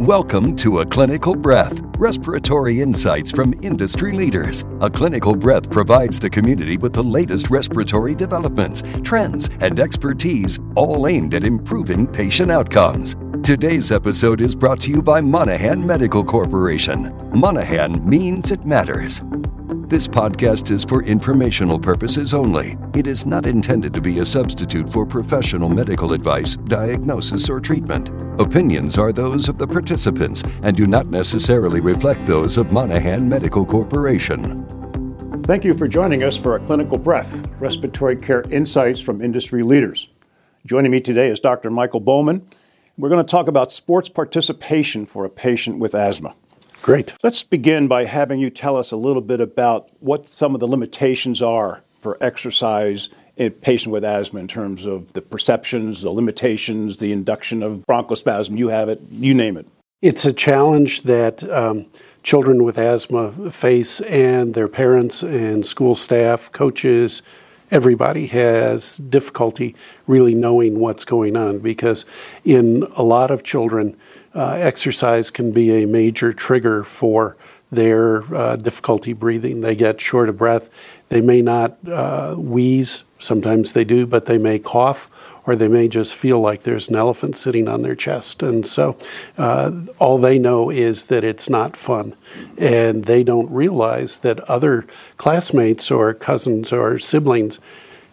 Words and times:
Welcome 0.00 0.54
to 0.58 0.78
A 0.78 0.86
Clinical 0.86 1.34
Breath 1.34 1.80
Respiratory 1.98 2.82
Insights 2.82 3.32
from 3.32 3.52
Industry 3.64 4.12
Leaders. 4.12 4.64
A 4.80 4.88
Clinical 4.88 5.34
Breath 5.34 5.68
provides 5.72 6.20
the 6.20 6.30
community 6.30 6.76
with 6.76 6.92
the 6.92 7.02
latest 7.02 7.50
respiratory 7.50 8.14
developments, 8.14 8.84
trends, 9.02 9.50
and 9.60 9.80
expertise, 9.80 10.60
all 10.76 11.08
aimed 11.08 11.34
at 11.34 11.42
improving 11.42 12.06
patient 12.06 12.52
outcomes. 12.52 13.16
Today's 13.42 13.90
episode 13.90 14.40
is 14.40 14.54
brought 14.54 14.80
to 14.82 14.90
you 14.92 15.02
by 15.02 15.20
Monaghan 15.20 15.84
Medical 15.84 16.22
Corporation. 16.22 17.12
Monaghan 17.34 18.08
means 18.08 18.52
it 18.52 18.64
matters. 18.64 19.20
This 19.88 20.06
podcast 20.06 20.70
is 20.70 20.84
for 20.84 21.02
informational 21.02 21.78
purposes 21.78 22.34
only. 22.34 22.76
It 22.94 23.06
is 23.06 23.24
not 23.24 23.46
intended 23.46 23.94
to 23.94 24.02
be 24.02 24.18
a 24.18 24.26
substitute 24.26 24.86
for 24.86 25.06
professional 25.06 25.70
medical 25.70 26.12
advice, 26.12 26.56
diagnosis, 26.56 27.48
or 27.48 27.58
treatment. 27.58 28.10
Opinions 28.38 28.98
are 28.98 29.14
those 29.14 29.48
of 29.48 29.56
the 29.56 29.66
participants 29.66 30.44
and 30.62 30.76
do 30.76 30.86
not 30.86 31.06
necessarily 31.06 31.80
reflect 31.80 32.26
those 32.26 32.58
of 32.58 32.70
Monaghan 32.70 33.26
Medical 33.26 33.64
Corporation. 33.64 34.66
Thank 35.44 35.64
you 35.64 35.72
for 35.72 35.88
joining 35.88 36.22
us 36.22 36.36
for 36.36 36.56
a 36.56 36.60
clinical 36.66 36.98
breath, 36.98 37.48
respiratory 37.58 38.16
care 38.16 38.42
insights 38.50 39.00
from 39.00 39.22
industry 39.22 39.62
leaders. 39.62 40.08
Joining 40.66 40.92
me 40.92 41.00
today 41.00 41.28
is 41.28 41.40
Dr. 41.40 41.70
Michael 41.70 42.00
Bowman. 42.00 42.46
We're 42.98 43.08
going 43.08 43.24
to 43.24 43.30
talk 43.30 43.48
about 43.48 43.72
sports 43.72 44.10
participation 44.10 45.06
for 45.06 45.24
a 45.24 45.30
patient 45.30 45.78
with 45.78 45.94
asthma. 45.94 46.34
Great. 46.82 47.12
Let's 47.22 47.42
begin 47.42 47.88
by 47.88 48.04
having 48.04 48.40
you 48.40 48.50
tell 48.50 48.76
us 48.76 48.92
a 48.92 48.96
little 48.96 49.22
bit 49.22 49.40
about 49.40 49.90
what 50.00 50.26
some 50.26 50.54
of 50.54 50.60
the 50.60 50.68
limitations 50.68 51.42
are 51.42 51.82
for 52.00 52.16
exercise 52.20 53.10
in 53.36 53.48
a 53.48 53.50
patient 53.50 53.92
with 53.92 54.04
asthma 54.04 54.40
in 54.40 54.48
terms 54.48 54.86
of 54.86 55.12
the 55.12 55.22
perceptions, 55.22 56.02
the 56.02 56.10
limitations, 56.10 56.98
the 56.98 57.12
induction 57.12 57.62
of 57.62 57.84
bronchospasm. 57.88 58.56
You 58.56 58.68
have 58.68 58.88
it, 58.88 59.00
you 59.10 59.34
name 59.34 59.56
it. 59.56 59.66
It's 60.00 60.24
a 60.24 60.32
challenge 60.32 61.02
that 61.02 61.42
um, 61.50 61.86
children 62.22 62.62
with 62.62 62.78
asthma 62.78 63.50
face, 63.50 64.00
and 64.02 64.54
their 64.54 64.68
parents 64.68 65.22
and 65.22 65.66
school 65.66 65.94
staff, 65.94 66.52
coaches, 66.52 67.22
everybody 67.70 68.26
has 68.26 68.96
difficulty 68.96 69.74
really 70.06 70.34
knowing 70.34 70.78
what's 70.78 71.04
going 71.04 71.36
on 71.36 71.58
because 71.58 72.06
in 72.44 72.84
a 72.96 73.02
lot 73.02 73.30
of 73.30 73.42
children, 73.42 73.96
uh, 74.34 74.50
exercise 74.52 75.30
can 75.30 75.52
be 75.52 75.82
a 75.82 75.86
major 75.86 76.32
trigger 76.32 76.84
for 76.84 77.36
their 77.70 78.22
uh, 78.34 78.56
difficulty 78.56 79.12
breathing. 79.12 79.60
They 79.60 79.74
get 79.74 80.00
short 80.00 80.28
of 80.28 80.38
breath. 80.38 80.70
They 81.08 81.20
may 81.20 81.42
not 81.42 81.76
uh, 81.86 82.34
wheeze, 82.34 83.04
sometimes 83.18 83.72
they 83.72 83.84
do, 83.84 84.06
but 84.06 84.26
they 84.26 84.38
may 84.38 84.58
cough 84.58 85.10
or 85.48 85.56
they 85.56 85.66
may 85.66 85.88
just 85.88 86.14
feel 86.14 86.38
like 86.38 86.64
there's 86.64 86.90
an 86.90 86.94
elephant 86.94 87.34
sitting 87.34 87.68
on 87.68 87.80
their 87.80 87.94
chest. 87.96 88.42
And 88.42 88.66
so 88.66 88.98
uh, 89.38 89.72
all 89.98 90.18
they 90.18 90.38
know 90.38 90.68
is 90.68 91.06
that 91.06 91.24
it's 91.24 91.48
not 91.48 91.74
fun. 91.74 92.14
And 92.58 93.06
they 93.06 93.24
don't 93.24 93.50
realize 93.50 94.18
that 94.18 94.40
other 94.40 94.86
classmates 95.16 95.90
or 95.90 96.12
cousins 96.12 96.70
or 96.70 96.98
siblings 96.98 97.60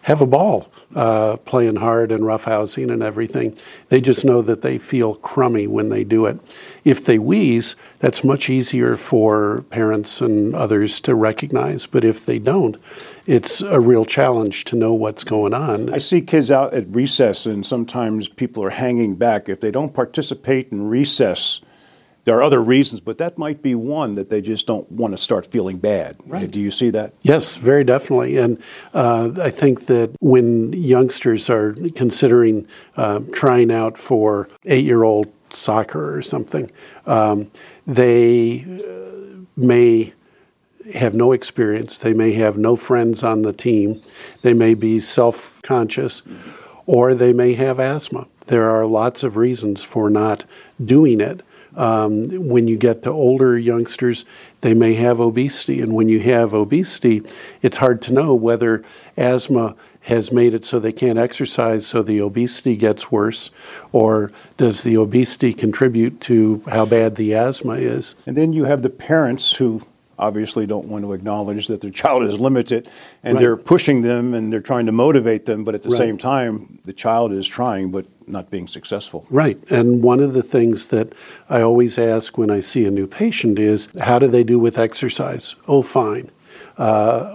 have 0.02 0.22
a 0.22 0.26
ball 0.26 0.72
uh, 0.94 1.36
playing 1.38 1.76
hard 1.76 2.10
and 2.10 2.22
roughhousing 2.22 2.90
and 2.90 3.02
everything. 3.02 3.54
They 3.90 4.00
just 4.00 4.24
know 4.24 4.40
that 4.40 4.62
they 4.62 4.78
feel 4.78 5.16
crummy 5.16 5.66
when 5.66 5.90
they 5.90 6.04
do 6.04 6.24
it. 6.24 6.40
If 6.86 7.04
they 7.04 7.18
wheeze, 7.18 7.74
that's 7.98 8.22
much 8.22 8.48
easier 8.48 8.96
for 8.96 9.64
parents 9.70 10.20
and 10.20 10.54
others 10.54 11.00
to 11.00 11.16
recognize. 11.16 11.84
But 11.84 12.04
if 12.04 12.24
they 12.24 12.38
don't, 12.38 12.76
it's 13.26 13.60
a 13.60 13.80
real 13.80 14.04
challenge 14.04 14.62
to 14.66 14.76
know 14.76 14.94
what's 14.94 15.24
going 15.24 15.52
on. 15.52 15.92
I 15.92 15.98
see 15.98 16.20
kids 16.20 16.48
out 16.48 16.74
at 16.74 16.86
recess, 16.86 17.44
and 17.44 17.66
sometimes 17.66 18.28
people 18.28 18.62
are 18.62 18.70
hanging 18.70 19.16
back. 19.16 19.48
If 19.48 19.58
they 19.58 19.72
don't 19.72 19.94
participate 19.94 20.70
in 20.70 20.88
recess, 20.88 21.60
there 22.22 22.36
are 22.36 22.42
other 22.42 22.62
reasons, 22.62 23.00
but 23.00 23.18
that 23.18 23.36
might 23.36 23.62
be 23.62 23.74
one 23.74 24.14
that 24.14 24.30
they 24.30 24.40
just 24.40 24.68
don't 24.68 24.88
want 24.90 25.12
to 25.12 25.18
start 25.18 25.46
feeling 25.46 25.78
bad. 25.78 26.16
Right. 26.24 26.48
Do 26.48 26.60
you 26.60 26.70
see 26.70 26.90
that? 26.90 27.14
Yes, 27.22 27.56
very 27.56 27.82
definitely. 27.82 28.36
And 28.36 28.62
uh, 28.94 29.30
I 29.40 29.50
think 29.50 29.86
that 29.86 30.16
when 30.20 30.72
youngsters 30.72 31.50
are 31.50 31.74
considering 31.94 32.66
uh, 32.96 33.20
trying 33.32 33.72
out 33.72 33.98
for 33.98 34.48
eight 34.64 34.84
year 34.84 35.02
old 35.02 35.32
soccer 35.50 36.16
or 36.16 36.22
something, 36.22 36.70
um, 37.06 37.50
they 37.86 38.64
uh, 38.64 39.44
may 39.56 40.12
have 40.94 41.14
no 41.14 41.32
experience, 41.32 41.98
they 41.98 42.12
may 42.12 42.32
have 42.32 42.56
no 42.56 42.76
friends 42.76 43.22
on 43.24 43.42
the 43.42 43.52
team, 43.52 44.02
they 44.42 44.54
may 44.54 44.74
be 44.74 45.00
self 45.00 45.60
conscious, 45.62 46.22
or 46.86 47.14
they 47.14 47.32
may 47.32 47.54
have 47.54 47.80
asthma. 47.80 48.26
There 48.46 48.70
are 48.70 48.86
lots 48.86 49.24
of 49.24 49.36
reasons 49.36 49.82
for 49.82 50.08
not 50.08 50.44
doing 50.84 51.20
it. 51.20 51.42
Um, 51.76 52.48
when 52.48 52.68
you 52.68 52.78
get 52.78 53.02
to 53.02 53.10
older 53.10 53.58
youngsters, 53.58 54.24
they 54.62 54.72
may 54.72 54.94
have 54.94 55.20
obesity. 55.20 55.82
And 55.82 55.92
when 55.92 56.08
you 56.08 56.20
have 56.20 56.54
obesity, 56.54 57.22
it's 57.60 57.78
hard 57.78 58.00
to 58.02 58.12
know 58.12 58.34
whether 58.34 58.82
asthma 59.16 59.74
has 60.06 60.30
made 60.30 60.54
it 60.54 60.64
so 60.64 60.78
they 60.78 60.92
can't 60.92 61.18
exercise, 61.18 61.84
so 61.84 62.00
the 62.00 62.20
obesity 62.20 62.76
gets 62.76 63.10
worse, 63.10 63.50
or 63.90 64.30
does 64.56 64.84
the 64.84 64.96
obesity 64.96 65.52
contribute 65.52 66.20
to 66.20 66.62
how 66.68 66.86
bad 66.86 67.16
the 67.16 67.34
asthma 67.34 67.74
is? 67.74 68.14
And 68.24 68.36
then 68.36 68.52
you 68.52 68.64
have 68.64 68.82
the 68.82 68.90
parents 68.90 69.56
who 69.56 69.82
obviously 70.16 70.64
don't 70.64 70.86
want 70.86 71.04
to 71.04 71.12
acknowledge 71.12 71.66
that 71.66 71.80
their 71.80 71.90
child 71.90 72.22
is 72.22 72.38
limited 72.38 72.88
and 73.24 73.34
right. 73.34 73.40
they're 73.40 73.56
pushing 73.56 74.02
them 74.02 74.32
and 74.32 74.52
they're 74.52 74.60
trying 74.60 74.86
to 74.86 74.92
motivate 74.92 75.44
them, 75.44 75.64
but 75.64 75.74
at 75.74 75.82
the 75.82 75.90
right. 75.90 75.98
same 75.98 76.16
time, 76.16 76.78
the 76.84 76.92
child 76.92 77.32
is 77.32 77.46
trying 77.48 77.90
but 77.90 78.06
not 78.28 78.48
being 78.48 78.68
successful. 78.68 79.26
Right. 79.28 79.58
And 79.72 80.04
one 80.04 80.20
of 80.20 80.34
the 80.34 80.42
things 80.42 80.86
that 80.86 81.12
I 81.50 81.62
always 81.62 81.98
ask 81.98 82.38
when 82.38 82.50
I 82.50 82.60
see 82.60 82.86
a 82.86 82.92
new 82.92 83.08
patient 83.08 83.58
is 83.58 83.88
how 84.00 84.20
do 84.20 84.28
they 84.28 84.44
do 84.44 84.60
with 84.60 84.78
exercise? 84.78 85.56
Oh, 85.66 85.82
fine. 85.82 86.30
Uh, 86.78 87.34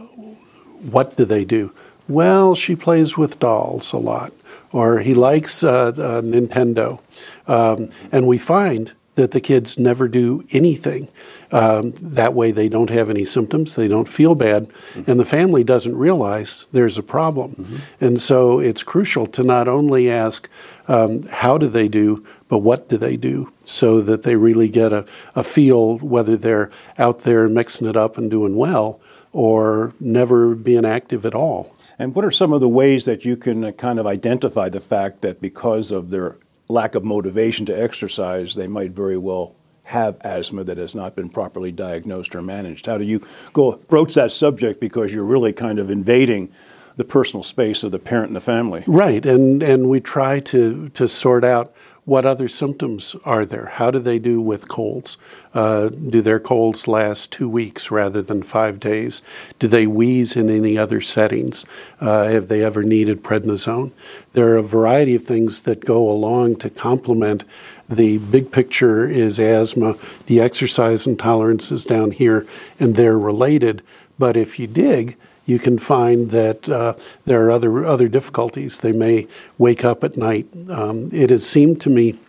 what 0.90 1.18
do 1.18 1.26
they 1.26 1.44
do? 1.44 1.74
Well, 2.12 2.56
she 2.56 2.76
plays 2.76 3.18
with 3.18 3.40
dolls 3.40 3.94
a 3.94 3.98
lot, 3.98 4.34
or 4.74 5.00
he 5.00 5.14
likes 5.14 5.64
uh, 5.64 5.88
uh, 5.88 6.22
Nintendo. 6.22 7.00
Um, 7.48 7.90
and 8.12 8.28
we 8.28 8.38
find 8.38 8.92
that 9.16 9.32
the 9.32 9.40
kids 9.40 9.80
never 9.80 10.10
do 10.10 10.44
anything. 10.52 11.08
Um, 11.54 11.92
that 12.02 12.34
way, 12.34 12.52
they 12.52 12.68
don't 12.68 12.90
have 12.90 13.10
any 13.10 13.24
symptoms, 13.24 13.76
they 13.76 13.88
don't 13.88 14.10
feel 14.10 14.36
bad, 14.36 14.68
mm-hmm. 14.68 15.10
and 15.10 15.20
the 15.22 15.26
family 15.26 15.64
doesn't 15.64 15.96
realize 15.96 16.68
there's 16.74 16.98
a 16.98 17.04
problem. 17.04 17.56
Mm-hmm. 17.56 17.76
And 18.02 18.22
so, 18.22 18.60
it's 18.60 18.84
crucial 18.84 19.26
to 19.28 19.44
not 19.44 19.70
only 19.70 20.10
ask 20.10 20.50
um, 20.90 21.24
how 21.24 21.58
do 21.58 21.70
they 21.70 21.88
do, 21.88 22.26
but 22.50 22.58
what 22.58 22.90
do 22.90 22.98
they 22.98 23.16
do, 23.16 23.52
so 23.64 24.02
that 24.02 24.24
they 24.24 24.36
really 24.36 24.68
get 24.68 24.92
a, 24.92 25.06
a 25.34 25.46
feel 25.46 25.98
whether 26.00 26.36
they're 26.36 26.72
out 26.98 27.22
there 27.22 27.48
mixing 27.48 27.88
it 27.88 27.96
up 27.96 28.18
and 28.18 28.30
doing 28.30 28.58
well 28.58 29.00
or 29.32 29.94
never 30.02 30.56
being 30.56 30.84
active 30.84 31.26
at 31.26 31.36
all. 31.36 31.74
And 32.02 32.16
what 32.16 32.26
are 32.26 32.32
some 32.32 32.52
of 32.52 32.62
the 32.62 32.68
ways 32.68 33.06
that 33.06 33.26
you 33.26 33.38
can 33.38 33.64
uh, 33.64 33.72
kind 33.74 34.00
of 34.00 34.08
identify 34.08 34.70
the 34.70 34.80
fact 34.80 35.22
that 35.22 35.40
because 35.40 35.92
of 35.92 36.10
their 36.10 36.40
lack 36.68 36.96
of 36.96 37.06
motivation 37.06 37.64
to 37.68 37.80
exercise, 37.80 38.56
they 38.56 38.66
might 38.66 38.90
very 38.90 39.20
well 39.20 39.56
have 39.86 40.18
asthma 40.22 40.64
that 40.64 40.80
has 40.80 40.96
not 40.96 41.16
been 41.16 41.30
properly 41.30 41.72
diagnosed 41.72 42.34
or 42.34 42.42
managed? 42.42 42.88
How 42.88 42.98
do 42.98 43.04
you 43.04 43.22
go 43.54 43.78
broach 43.88 44.16
that 44.16 44.32
subject 44.32 44.80
because 44.80 45.14
you're 45.14 45.24
really 45.24 45.54
kind 45.54 45.78
of 45.78 45.92
invading 45.92 46.52
the 46.96 47.04
personal 47.04 47.44
space 47.44 47.84
of 47.84 47.92
the 47.92 48.00
parent 48.00 48.30
and 48.30 48.36
the 48.36 48.42
family? 48.42 48.84
Right, 48.88 49.24
and 49.24 49.62
and 49.62 49.88
we 49.88 50.00
try 50.00 50.40
to 50.40 50.90
to 50.90 51.08
sort 51.08 51.44
out 51.44 51.72
what 52.06 52.26
other 52.26 52.48
symptoms 52.48 53.16
are 53.26 53.46
there? 53.46 53.68
How 53.68 53.92
do 53.92 54.00
they 54.00 54.18
do 54.18 54.42
with 54.42 54.68
colds? 54.68 55.18
Uh, 55.54 55.90
do 55.90 56.22
their 56.22 56.40
colds 56.40 56.88
last 56.88 57.32
two 57.32 57.48
weeks 57.48 57.92
rather 57.92 58.22
than 58.22 58.42
five 58.42 58.80
days? 58.80 59.22
Do 59.60 59.68
they 59.68 59.86
wheeze 59.86 60.36
in 60.36 60.50
any 60.50 60.78
other 60.78 61.00
settings? 61.00 61.64
Uh, 62.00 62.26
have 62.26 62.48
they 62.48 62.64
ever 62.64 62.84
needed 62.84 63.24
prednisone? 63.24 63.92
There 64.34 64.48
are 64.48 64.58
a 64.58 64.64
variety 64.64 65.14
of 65.16 65.24
things 65.24 65.62
that 65.62 65.86
go 65.86 66.10
along 66.10 66.56
to 66.58 66.70
complement 66.70 67.44
the 67.88 68.20
big 68.20 68.52
picture 68.54 69.06
is 69.08 69.38
asthma, 69.38 69.98
the 70.28 70.40
exercise 70.40 71.06
intolerance 71.06 71.74
is 71.74 71.84
down 71.84 72.12
here, 72.12 72.48
and 72.80 72.96
they're 72.96 73.20
related. 73.20 73.84
But 74.18 74.38
if 74.38 74.58
you 74.58 74.68
dig, 74.68 75.18
you 75.46 75.60
can 75.60 75.78
find 75.78 76.32
that 76.32 76.70
uh, 76.70 76.94
there 77.26 77.46
are 77.46 77.52
other 77.52 77.86
other 77.86 78.08
difficulties. 78.08 78.80
They 78.80 78.92
may 78.92 79.28
wake 79.58 79.84
up 79.84 80.04
at 80.04 80.18
night. 80.18 80.48
Um, 80.70 81.10
it 81.12 81.30
has 81.30 81.46
seemed 81.46 81.82
to 81.82 81.90
me 81.90 82.20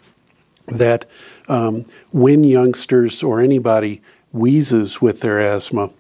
that 0.67 1.05
um, 1.49 1.85
when 2.13 2.45
youngsters 2.45 3.23
or 3.23 3.41
anybody 3.41 4.01
wheezes 4.33 5.03
with 5.03 5.21
their 5.21 5.41
asthma, 5.41 5.91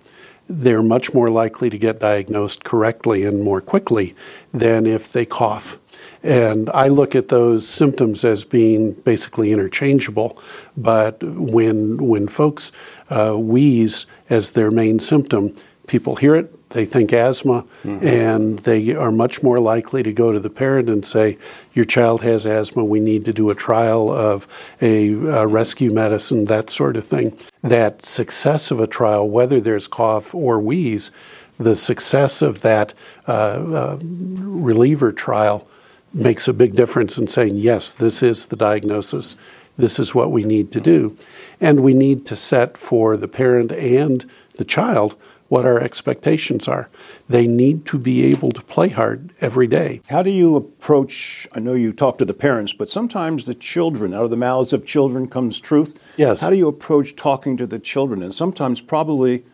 they're 0.48 0.82
much 0.82 1.14
more 1.14 1.30
likely 1.30 1.70
to 1.70 1.78
get 1.78 2.00
diagnosed 2.00 2.64
correctly 2.64 3.24
and 3.24 3.42
more 3.42 3.60
quickly 3.60 4.14
than 4.52 4.86
if 4.86 5.12
they 5.12 5.24
cough. 5.24 5.78
And 6.22 6.70
I 6.70 6.88
look 6.88 7.14
at 7.14 7.28
those 7.28 7.68
symptoms 7.68 8.24
as 8.24 8.44
being 8.44 8.92
basically 8.92 9.52
interchangeable. 9.52 10.38
But 10.76 11.22
when 11.22 11.96
when 11.96 12.28
folks 12.28 12.72
uh, 13.10 13.34
wheeze 13.34 14.06
as 14.30 14.50
their 14.50 14.70
main 14.70 14.98
symptom, 14.98 15.54
people 15.86 16.16
hear 16.16 16.34
it, 16.34 16.70
they 16.70 16.84
think 16.84 17.12
asthma, 17.12 17.64
mm-hmm. 17.82 18.06
and 18.06 18.58
they 18.60 18.94
are 18.94 19.12
much 19.12 19.42
more 19.42 19.60
likely 19.60 20.02
to 20.02 20.12
go 20.12 20.32
to 20.32 20.40
the 20.40 20.50
parent 20.50 20.88
and 20.88 21.04
say, 21.04 21.36
Your 21.74 21.84
child 21.84 22.22
has 22.22 22.46
asthma, 22.46 22.84
we 22.84 23.00
need 23.00 23.24
to 23.26 23.32
do 23.32 23.50
a 23.50 23.54
trial 23.54 24.10
of 24.10 24.48
a 24.80 25.14
uh, 25.14 25.44
rescue 25.44 25.90
medicine, 25.90 26.46
that 26.46 26.70
sort 26.70 26.96
of 26.96 27.04
thing. 27.04 27.36
That 27.62 28.04
success 28.04 28.70
of 28.70 28.80
a 28.80 28.86
trial, 28.86 29.28
whether 29.28 29.60
there's 29.60 29.86
cough 29.86 30.34
or 30.34 30.58
wheeze, 30.58 31.10
the 31.58 31.76
success 31.76 32.42
of 32.42 32.62
that 32.62 32.94
uh, 33.28 33.30
uh, 33.30 33.98
reliever 34.00 35.12
trial 35.12 35.68
makes 36.14 36.48
a 36.48 36.52
big 36.52 36.74
difference 36.74 37.18
in 37.18 37.26
saying, 37.26 37.56
Yes, 37.56 37.92
this 37.92 38.22
is 38.22 38.46
the 38.46 38.56
diagnosis, 38.56 39.36
this 39.76 39.98
is 39.98 40.14
what 40.14 40.30
we 40.30 40.44
need 40.44 40.72
to 40.72 40.80
do. 40.80 41.16
And 41.60 41.80
we 41.80 41.94
need 41.94 42.26
to 42.26 42.36
set 42.36 42.76
for 42.76 43.16
the 43.16 43.28
parent 43.28 43.72
and 43.72 44.28
the 44.54 44.64
child 44.64 45.16
what 45.52 45.66
our 45.66 45.78
expectations 45.78 46.66
are. 46.66 46.88
They 47.28 47.46
need 47.46 47.84
to 47.84 47.98
be 47.98 48.24
able 48.24 48.52
to 48.52 48.62
play 48.62 48.88
hard 48.88 49.34
every 49.42 49.66
day. 49.66 50.00
How 50.08 50.22
do 50.22 50.30
you 50.30 50.56
approach? 50.56 51.46
I 51.52 51.60
know 51.60 51.74
you 51.74 51.92
talk 51.92 52.16
to 52.18 52.24
the 52.24 52.32
parents, 52.32 52.72
but 52.72 52.88
sometimes 52.88 53.44
the 53.44 53.52
children, 53.52 54.14
out 54.14 54.24
of 54.24 54.30
the 54.30 54.36
mouths 54.38 54.72
of 54.72 54.86
children 54.86 55.28
comes 55.28 55.60
truth. 55.60 55.92
Yes. 56.16 56.40
How 56.40 56.48
do 56.48 56.56
you 56.56 56.68
approach 56.68 57.16
talking 57.16 57.58
to 57.58 57.66
the 57.66 57.78
children? 57.78 58.22
And 58.22 58.32
sometimes, 58.32 58.80
probably 58.80 59.44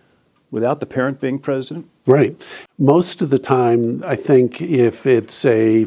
without 0.53 0.79
the 0.79 0.87
parent 0.87 1.21
being 1.21 1.41
present? 1.41 1.91
Right. 2.07 2.41
Most 2.79 3.21
of 3.21 3.31
the 3.31 3.41
time, 3.41 4.01
I 4.07 4.15
think 4.15 4.63
if 4.63 5.05
it's 5.05 5.45
a 5.45 5.87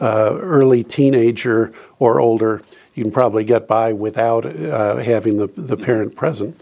uh, 0.00 0.38
early 0.40 0.84
teenager 0.84 1.70
or 1.98 2.18
older, 2.18 2.62
you 2.94 3.02
can 3.02 3.12
probably 3.12 3.44
get 3.44 3.68
by 3.68 3.92
without 3.92 4.46
uh, 4.46 4.96
having 4.96 5.36
the, 5.36 5.48
the 5.48 5.76
parent 5.76 6.16
present. 6.16 6.58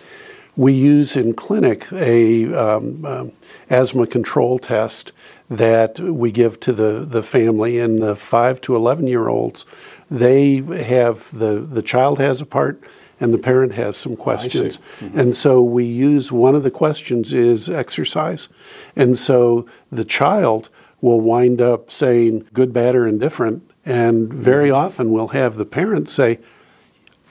We 0.59 0.73
use 0.73 1.17
in 1.17 1.35
clinic 1.35 1.87
a 1.93 2.53
um, 2.53 3.05
um, 3.05 3.33
asthma 3.71 4.09
control 4.09 4.59
test 4.59 5.13
that 5.49 6.01
we 6.01 6.33
give 6.33 6.59
to 6.61 6.73
the, 6.73 7.07
the 7.09 7.23
family 7.23 7.79
and 7.79 8.03
the 8.03 8.17
5 8.17 8.61
to 8.63 8.75
11 8.75 9.07
year 9.07 9.29
olds. 9.29 9.65
They 10.11 10.57
have 10.57 11.31
the, 11.31 11.61
the 11.61 11.81
child 11.81 12.19
has 12.19 12.41
a 12.41 12.47
part 12.47 12.83
and 13.21 13.33
the 13.33 13.39
parent 13.39 13.75
has 13.75 13.97
some 13.97 14.17
questions. 14.17 14.79
Mm-hmm. 14.99 15.17
And 15.17 15.37
so 15.37 15.63
we 15.63 15.85
use 15.85 16.33
one 16.33 16.57
of 16.57 16.65
the 16.65 16.73
questions 16.73 17.33
is 17.33 17.71
exercise. 17.71 18.49
And 18.97 19.17
so 19.17 19.65
the 19.93 20.05
child 20.05 20.71
will 21.01 21.21
wind 21.21 21.63
up 21.63 21.93
saying 21.93 22.49
good, 22.53 22.73
bad, 22.73 22.97
or 22.97 23.07
indifferent. 23.07 23.63
And 23.87 24.33
very 24.33 24.71
mm-hmm. 24.71 24.87
often 24.87 25.13
we'll 25.13 25.29
have 25.29 25.55
the 25.55 25.65
parent 25.65 26.09
say, 26.09 26.41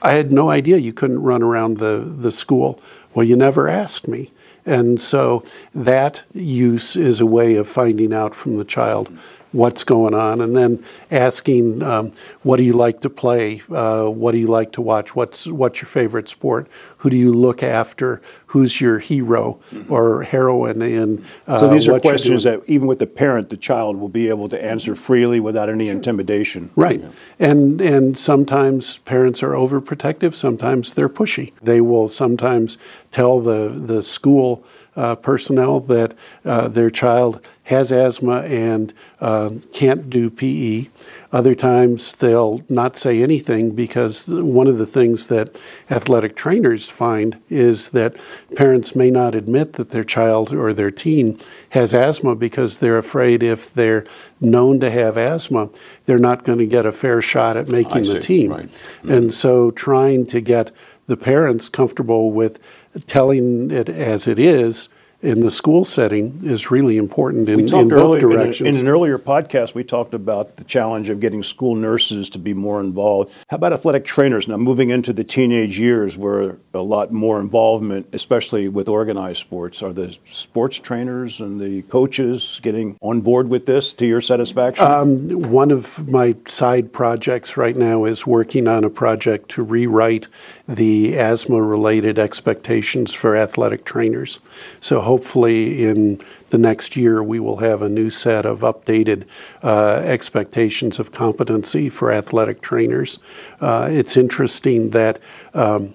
I 0.00 0.12
had 0.12 0.32
no 0.32 0.50
idea 0.50 0.76
you 0.76 0.92
couldn't 0.92 1.22
run 1.22 1.42
around 1.42 1.78
the, 1.78 1.98
the 1.98 2.30
school. 2.30 2.80
Well, 3.14 3.24
you 3.24 3.36
never 3.36 3.68
asked 3.68 4.06
me. 4.06 4.30
And 4.64 5.00
so 5.00 5.44
that 5.74 6.24
use 6.34 6.94
is 6.94 7.20
a 7.20 7.26
way 7.26 7.56
of 7.56 7.68
finding 7.68 8.12
out 8.12 8.34
from 8.34 8.58
the 8.58 8.64
child 8.64 9.10
what's 9.52 9.82
going 9.82 10.12
on, 10.12 10.42
and 10.42 10.54
then 10.54 10.84
asking, 11.10 11.82
um, 11.82 12.12
what 12.42 12.58
do 12.58 12.62
you 12.62 12.74
like 12.74 13.00
to 13.00 13.08
play? 13.08 13.62
Uh, 13.70 14.04
what 14.04 14.32
do 14.32 14.38
you 14.38 14.46
like 14.46 14.72
to 14.72 14.82
watch? 14.82 15.16
What's 15.16 15.46
what's 15.46 15.80
your 15.80 15.88
favorite 15.88 16.28
sport? 16.28 16.68
Who 16.98 17.10
do 17.10 17.16
you 17.16 17.32
look 17.32 17.62
after? 17.62 18.20
Who's 18.46 18.80
your 18.80 18.98
hero 18.98 19.60
mm-hmm. 19.70 19.92
or 19.92 20.22
heroine? 20.22 20.82
And 20.82 21.24
uh, 21.46 21.58
so 21.58 21.68
these 21.68 21.88
are 21.88 22.00
questions 22.00 22.42
that 22.42 22.62
even 22.66 22.86
with 22.86 22.98
the 22.98 23.06
parent, 23.06 23.50
the 23.50 23.56
child 23.56 23.96
will 23.96 24.08
be 24.08 24.28
able 24.28 24.48
to 24.48 24.62
answer 24.62 24.94
freely 24.94 25.40
without 25.40 25.68
any 25.68 25.86
sure. 25.86 25.94
intimidation. 25.94 26.70
Right, 26.76 27.00
yeah. 27.00 27.10
and 27.38 27.80
and 27.80 28.18
sometimes 28.18 28.98
parents 28.98 29.42
are 29.42 29.52
overprotective. 29.52 30.34
Sometimes 30.34 30.92
they're 30.92 31.08
pushy. 31.08 31.52
They 31.62 31.80
will 31.80 32.08
sometimes 32.08 32.78
tell 33.10 33.40
the 33.40 33.68
the 33.68 34.02
school 34.02 34.64
uh, 34.96 35.14
personnel 35.14 35.80
that 35.80 36.14
uh, 36.44 36.66
their 36.66 36.90
child 36.90 37.40
has 37.62 37.92
asthma 37.92 38.40
and 38.42 38.92
uh, 39.20 39.50
can't 39.72 40.10
do 40.10 40.28
PE. 40.28 40.88
Other 41.30 41.54
times 41.54 42.14
they'll 42.14 42.62
not 42.70 42.96
say 42.96 43.22
anything 43.22 43.72
because 43.72 44.28
one 44.28 44.66
of 44.66 44.78
the 44.78 44.86
things 44.86 45.26
that 45.26 45.58
athletic 45.90 46.34
trainers 46.36 46.88
find 46.88 47.38
is 47.50 47.90
that 47.90 48.16
parents 48.56 48.96
may 48.96 49.10
not 49.10 49.34
admit 49.34 49.74
that 49.74 49.90
their 49.90 50.04
child 50.04 50.54
or 50.54 50.72
their 50.72 50.90
teen 50.90 51.38
has 51.70 51.92
asthma 51.92 52.34
because 52.34 52.78
they're 52.78 52.96
afraid 52.96 53.42
if 53.42 53.74
they're 53.74 54.06
known 54.40 54.80
to 54.80 54.90
have 54.90 55.18
asthma, 55.18 55.68
they're 56.06 56.18
not 56.18 56.44
going 56.44 56.58
to 56.58 56.66
get 56.66 56.86
a 56.86 56.92
fair 56.92 57.20
shot 57.20 57.58
at 57.58 57.68
making 57.68 58.04
the 58.04 58.20
team. 58.20 58.50
Right. 58.50 58.68
Mm-hmm. 58.68 59.12
And 59.12 59.34
so 59.34 59.70
trying 59.70 60.26
to 60.28 60.40
get 60.40 60.72
the 61.08 61.16
parents 61.16 61.68
comfortable 61.68 62.32
with 62.32 62.58
telling 63.06 63.70
it 63.70 63.90
as 63.90 64.26
it 64.26 64.38
is 64.38 64.88
in 65.20 65.40
the 65.40 65.50
school 65.50 65.84
setting 65.84 66.40
is 66.44 66.70
really 66.70 66.96
important 66.96 67.48
in, 67.48 67.60
in 67.60 67.88
both 67.88 68.20
directions. 68.20 68.68
In, 68.68 68.74
in, 68.74 68.80
an 68.82 68.88
earlier 68.88 69.18
podcast, 69.18 69.74
we 69.74 69.82
talked 69.82 70.14
about 70.14 70.56
the 70.56 70.64
challenge 70.64 71.08
of 71.08 71.18
getting 71.18 71.42
school 71.42 71.74
nurses 71.74 72.30
to 72.30 72.38
be 72.38 72.54
more 72.54 72.80
involved. 72.80 73.32
How 73.48 73.56
about 73.56 73.72
athletic 73.72 74.04
trainers 74.04 74.46
now 74.46 74.56
moving 74.56 74.90
into 74.90 75.12
the 75.12 75.24
teenage 75.24 75.78
years 75.78 76.16
where 76.16 76.58
a 76.72 76.78
lot 76.78 77.10
more 77.10 77.40
involvement, 77.40 78.08
especially 78.12 78.68
with 78.68 78.88
organized 78.88 79.40
sports? 79.40 79.82
Are 79.82 79.92
the 79.92 80.16
sports 80.24 80.78
trainers 80.78 81.40
and 81.40 81.60
the 81.60 81.82
coaches 81.82 82.60
getting 82.62 82.96
on 83.02 83.20
board 83.20 83.48
with 83.48 83.66
this 83.66 83.94
to 83.94 84.06
your 84.06 84.20
satisfaction? 84.20 84.86
Um, 84.86 85.50
one 85.50 85.72
of 85.72 86.08
my 86.08 86.36
side 86.46 86.92
projects 86.92 87.56
right 87.56 87.76
now 87.76 88.04
is 88.04 88.24
working 88.24 88.68
on 88.68 88.84
a 88.84 88.90
project 88.90 89.50
to 89.50 89.64
rewrite 89.64 90.28
the 90.68 91.18
asthma 91.18 91.62
related 91.62 92.18
expectations 92.18 93.14
for 93.14 93.34
athletic 93.34 93.86
trainers. 93.86 94.38
So 94.80 95.00
hopefully 95.00 95.84
in 95.84 96.20
the 96.50 96.58
next 96.58 96.94
year 96.94 97.22
we 97.22 97.40
will 97.40 97.56
have 97.56 97.80
a 97.80 97.88
new 97.88 98.10
set 98.10 98.44
of 98.44 98.60
updated 98.60 99.24
uh, 99.62 100.02
expectations 100.04 100.98
of 100.98 101.10
competency 101.10 101.88
for 101.88 102.12
athletic 102.12 102.60
trainers. 102.60 103.18
Uh, 103.62 103.88
it's 103.90 104.18
interesting 104.18 104.90
that 104.90 105.20
um, 105.54 105.94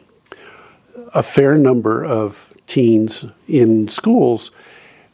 a 1.14 1.22
fair 1.22 1.56
number 1.56 2.04
of 2.04 2.52
teens 2.66 3.28
in 3.48 3.88
schools, 3.88 4.50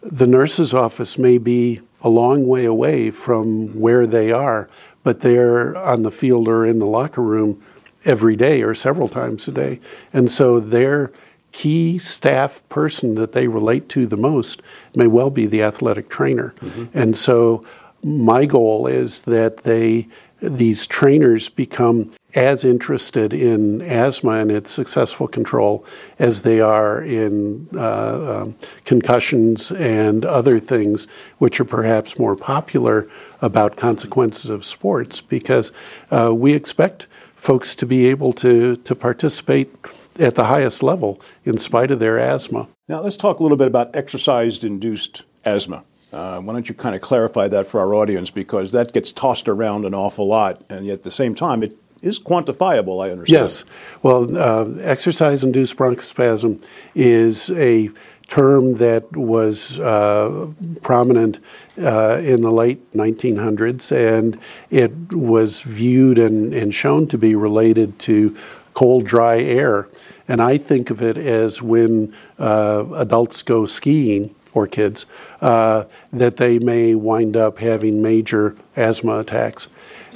the 0.01 0.27
nurse's 0.27 0.73
office 0.73 1.17
may 1.17 1.37
be 1.37 1.81
a 2.01 2.09
long 2.09 2.47
way 2.47 2.63
away 2.63 3.11
from 3.11 3.77
where 3.77 4.07
they 4.07 4.31
are, 4.31 4.69
but 5.03 5.19
they're 5.19 5.75
on 5.75 6.03
the 6.03 6.11
field 6.11 6.47
or 6.47 6.65
in 6.65 6.79
the 6.79 6.85
locker 6.85 7.21
room 7.21 7.61
every 8.05 8.35
day 8.35 8.61
or 8.61 8.73
several 8.73 9.09
times 9.09 9.47
a 9.47 9.51
day. 9.51 9.79
And 10.13 10.31
so 10.31 10.59
their 10.59 11.11
key 11.51 11.97
staff 11.97 12.67
person 12.69 13.15
that 13.15 13.33
they 13.33 13.47
relate 13.47 13.89
to 13.89 14.05
the 14.05 14.17
most 14.17 14.61
may 14.95 15.07
well 15.07 15.29
be 15.29 15.45
the 15.45 15.63
athletic 15.63 16.09
trainer. 16.09 16.53
Mm-hmm. 16.59 16.97
And 16.97 17.17
so 17.17 17.65
my 18.03 18.45
goal 18.45 18.87
is 18.87 19.21
that 19.21 19.57
they 19.57 20.07
these 20.41 20.87
trainers 20.87 21.49
become 21.49 22.09
as 22.35 22.63
interested 22.63 23.33
in 23.33 23.81
asthma 23.81 24.31
and 24.33 24.51
its 24.51 24.71
successful 24.71 25.27
control 25.27 25.83
as 26.17 26.43
they 26.43 26.61
are 26.61 27.01
in 27.01 27.67
uh, 27.75 28.41
um, 28.43 28.55
concussions 28.85 29.71
and 29.73 30.25
other 30.25 30.57
things 30.57 31.07
which 31.39 31.59
are 31.59 31.65
perhaps 31.65 32.17
more 32.17 32.35
popular 32.35 33.09
about 33.41 33.75
consequences 33.75 34.49
of 34.49 34.63
sports 34.63 35.19
because 35.19 35.73
uh, 36.11 36.33
we 36.33 36.53
expect 36.53 37.07
folks 37.39 37.73
to 37.73 37.85
be 37.85 38.05
able 38.07 38.33
to, 38.33 38.75
to 38.75 38.93
participate 38.93 39.73
at 40.19 40.35
the 40.35 40.45
highest 40.45 40.83
level 40.83 41.21
in 41.45 41.57
spite 41.57 41.89
of 41.89 41.99
their 41.99 42.19
asthma. 42.19 42.67
Now, 42.89 43.01
let's 43.01 43.15
talk 43.15 43.39
a 43.39 43.43
little 43.43 43.57
bit 43.57 43.67
about 43.67 43.95
exercise 43.95 44.63
induced 44.63 45.23
asthma. 45.45 45.83
Uh, 46.11 46.41
why 46.41 46.53
don't 46.53 46.67
you 46.67 46.75
kind 46.75 46.95
of 46.95 47.01
clarify 47.01 47.47
that 47.47 47.65
for 47.65 47.79
our 47.79 47.93
audience 47.93 48.29
because 48.29 48.71
that 48.73 48.93
gets 48.93 49.11
tossed 49.11 49.47
around 49.47 49.85
an 49.85 49.93
awful 49.93 50.27
lot, 50.27 50.63
and 50.69 50.85
yet 50.85 50.95
at 50.95 51.03
the 51.03 51.11
same 51.11 51.33
time, 51.33 51.63
it 51.63 51.77
is 52.01 52.19
quantifiable, 52.19 53.05
I 53.05 53.11
understand. 53.11 53.43
Yes. 53.43 53.63
Well, 54.01 54.37
uh, 54.37 54.81
exercise 54.81 55.43
induced 55.43 55.77
bronchospasm 55.77 56.61
is 56.95 57.51
a 57.51 57.89
term 58.29 58.75
that 58.75 59.11
was 59.15 59.79
uh, 59.79 60.47
prominent 60.81 61.39
uh, 61.81 62.21
in 62.23 62.41
the 62.41 62.51
late 62.51 62.93
1900s, 62.93 63.91
and 63.91 64.39
it 64.69 64.91
was 65.13 65.61
viewed 65.61 66.19
and, 66.19 66.53
and 66.53 66.73
shown 66.73 67.07
to 67.07 67.17
be 67.17 67.35
related 67.35 67.97
to 67.99 68.35
cold, 68.73 69.05
dry 69.05 69.39
air. 69.39 69.89
And 70.27 70.41
I 70.41 70.57
think 70.57 70.91
of 70.91 71.01
it 71.01 71.17
as 71.17 71.61
when 71.61 72.13
uh, 72.37 72.85
adults 72.93 73.41
go 73.41 73.65
skiing, 73.65 74.35
or 74.53 74.67
kids, 74.67 75.05
uh, 75.41 75.85
that 76.11 76.37
they 76.37 76.59
may 76.59 76.95
wind 76.95 77.37
up 77.37 77.59
having 77.59 78.01
major 78.01 78.55
asthma 78.75 79.19
attacks. 79.19 79.67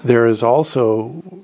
There 0.04 0.26
is 0.26 0.44
also 0.44 1.44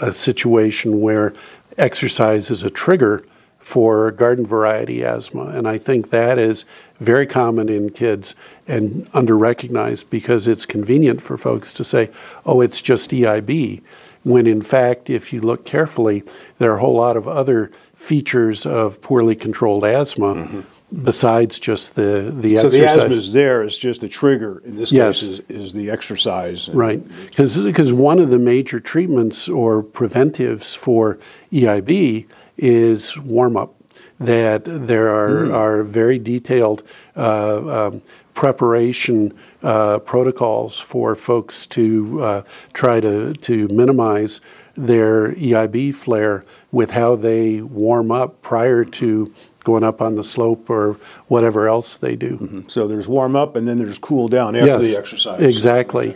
a 0.00 0.14
situation 0.14 1.00
where 1.00 1.34
exercise 1.76 2.50
is 2.50 2.62
a 2.62 2.70
trigger 2.70 3.24
for 3.68 4.10
garden 4.12 4.46
variety 4.46 5.04
asthma. 5.04 5.44
And 5.48 5.68
I 5.68 5.76
think 5.76 6.08
that 6.08 6.38
is 6.38 6.64
very 7.00 7.26
common 7.26 7.68
in 7.68 7.90
kids 7.90 8.34
and 8.66 9.06
under 9.12 9.36
recognized 9.36 10.08
because 10.08 10.46
it's 10.46 10.64
convenient 10.64 11.20
for 11.20 11.36
folks 11.36 11.70
to 11.74 11.84
say, 11.84 12.08
oh, 12.46 12.62
it's 12.62 12.80
just 12.80 13.10
EIB. 13.10 13.82
When 14.22 14.46
in 14.46 14.62
fact, 14.62 15.10
if 15.10 15.34
you 15.34 15.42
look 15.42 15.66
carefully, 15.66 16.22
there 16.56 16.72
are 16.72 16.78
a 16.78 16.80
whole 16.80 16.94
lot 16.94 17.18
of 17.18 17.28
other 17.28 17.70
features 17.94 18.64
of 18.64 19.02
poorly 19.02 19.36
controlled 19.36 19.84
asthma 19.84 20.34
mm-hmm. 20.34 20.60
besides 21.04 21.58
just 21.58 21.94
the 21.94 22.32
the 22.34 22.56
So 22.56 22.70
the 22.70 22.86
asthma 22.86 23.04
is 23.04 23.34
there, 23.34 23.62
it's 23.62 23.76
just 23.76 24.00
the 24.00 24.08
trigger, 24.08 24.62
in 24.64 24.76
this 24.76 24.90
Yes. 24.90 25.20
case, 25.20 25.28
is, 25.28 25.40
is 25.50 25.72
the 25.74 25.90
exercise. 25.90 26.70
Right, 26.70 27.02
because 27.26 27.92
one 27.92 28.18
of 28.18 28.30
the 28.30 28.38
major 28.38 28.80
treatments 28.80 29.46
or 29.46 29.82
preventives 29.82 30.74
for 30.74 31.18
EIB 31.52 32.24
is 32.58 33.16
warm 33.18 33.56
up. 33.56 33.74
That 34.20 34.62
there 34.64 35.08
are 35.14 35.52
are 35.52 35.82
very 35.84 36.18
detailed 36.18 36.82
uh, 37.16 37.86
um, 37.86 38.02
preparation 38.34 39.32
uh, 39.62 39.98
protocols 40.00 40.80
for 40.80 41.14
folks 41.14 41.66
to 41.66 42.22
uh, 42.22 42.42
try 42.72 43.00
to 43.00 43.34
to 43.34 43.68
minimize 43.68 44.40
their 44.76 45.32
EIB 45.34 45.94
flare 45.94 46.44
with 46.70 46.92
how 46.92 47.16
they 47.16 47.60
warm 47.60 48.10
up 48.10 48.42
prior 48.42 48.84
to 48.84 49.32
going 49.68 49.84
up 49.84 50.00
on 50.00 50.12
the 50.20 50.24
slope 50.24 50.64
or 50.78 50.86
whatever 51.34 51.60
else 51.68 51.98
they 51.98 52.16
do. 52.16 52.64
So 52.68 52.80
there's 52.90 53.08
warm 53.16 53.34
up 53.42 53.50
and 53.56 53.68
then 53.68 53.76
there's 53.82 53.98
cool 53.98 54.26
down 54.28 54.56
after 54.56 54.66
Yes, 54.66 54.92
the 54.92 54.98
exercise. 54.98 55.40
Exactly. 55.54 56.08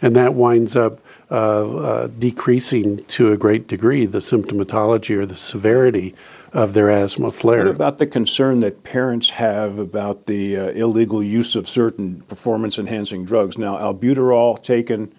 And 0.00 0.14
that 0.20 0.34
winds 0.34 0.74
up 0.76 0.94
uh, 1.30 1.34
uh, 1.34 2.06
decreasing 2.18 2.88
to 3.16 3.32
a 3.32 3.36
great 3.36 3.64
degree 3.66 4.06
the 4.06 4.18
symptomatology 4.32 5.14
or 5.16 5.26
the 5.26 5.40
severity 5.52 6.14
of 6.52 6.74
their 6.74 6.90
asthma 6.90 7.26
What 7.26 7.34
flare. 7.34 7.66
about 7.66 7.96
the 7.98 8.06
concern 8.06 8.60
that 8.60 8.84
parents 8.84 9.30
have 9.30 9.78
about 9.78 10.26
the 10.26 10.44
uh, 10.56 10.68
illegal 10.84 11.22
use 11.22 11.56
of 11.56 11.66
certain 11.68 12.20
performance 12.32 12.78
enhancing 12.78 13.24
drugs? 13.24 13.56
Now, 13.58 13.78
albuterol 13.78 14.62
taken 14.62 15.12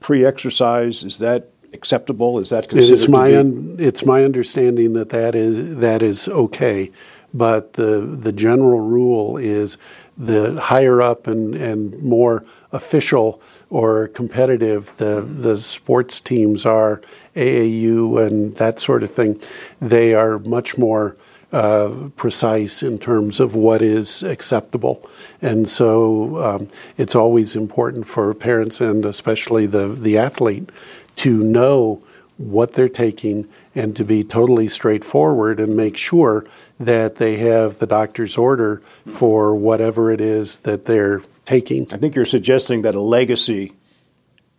pre 0.00 0.24
exercise, 0.24 1.04
is 1.04 1.18
that 1.18 1.50
acceptable? 1.72 2.38
Is 2.38 2.48
that 2.50 2.68
considered 2.68 2.94
It's 2.94 3.08
my 3.08 3.28
to 3.30 3.34
be? 3.34 3.38
un, 3.38 3.76
it's 3.78 4.04
my 4.04 4.24
understanding 4.24 4.94
that 4.94 5.10
that 5.10 5.34
is 5.34 5.76
that 5.76 6.02
is 6.02 6.28
okay, 6.28 6.90
but 7.32 7.74
the 7.74 8.00
the 8.00 8.32
general 8.32 8.80
rule 8.80 9.36
is 9.36 9.78
the 10.16 10.60
higher 10.60 11.00
up 11.00 11.26
and, 11.26 11.54
and 11.54 12.00
more 12.02 12.44
official 12.72 13.40
or 13.70 14.08
competitive 14.08 14.96
the 14.98 15.22
the 15.22 15.56
sports 15.56 16.20
teams 16.20 16.66
are 16.66 17.00
AAU 17.36 18.26
and 18.26 18.56
that 18.56 18.80
sort 18.80 19.02
of 19.02 19.10
thing, 19.10 19.40
they 19.80 20.14
are 20.14 20.38
much 20.40 20.76
more 20.76 21.16
uh, 21.52 21.90
precise 22.16 22.82
in 22.82 22.98
terms 22.98 23.40
of 23.40 23.54
what 23.54 23.82
is 23.82 24.22
acceptable, 24.22 25.08
and 25.42 25.68
so 25.68 26.42
um, 26.44 26.68
it's 26.96 27.16
always 27.16 27.56
important 27.56 28.06
for 28.06 28.32
parents 28.34 28.80
and 28.80 29.04
especially 29.04 29.66
the 29.66 29.88
the 29.88 30.16
athlete 30.18 30.70
to 31.16 31.42
know 31.42 32.02
what 32.36 32.72
they're 32.72 32.88
taking 32.88 33.46
and 33.74 33.94
to 33.96 34.04
be 34.04 34.24
totally 34.24 34.68
straightforward 34.68 35.60
and 35.60 35.76
make 35.76 35.96
sure 35.96 36.46
that 36.80 37.16
they 37.16 37.36
have 37.36 37.78
the 37.78 37.86
doctor's 37.86 38.38
order 38.38 38.82
for 39.06 39.54
whatever 39.54 40.10
it 40.10 40.20
is 40.20 40.56
that 40.60 40.86
they're 40.86 41.22
taking. 41.44 41.86
I 41.92 41.98
think 41.98 42.14
you're 42.14 42.24
suggesting 42.24 42.82
that 42.82 42.94
a 42.94 43.00
legacy, 43.00 43.74